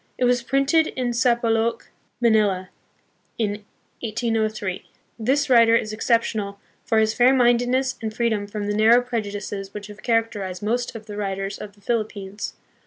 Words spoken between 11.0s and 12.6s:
the writers on the Philippines.